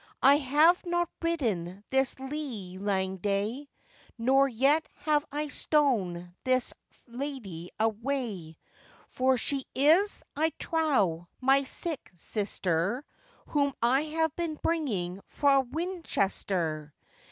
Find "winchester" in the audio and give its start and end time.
15.61-16.95